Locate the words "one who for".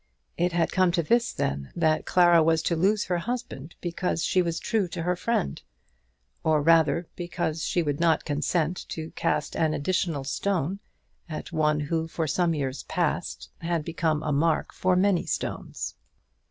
11.51-12.25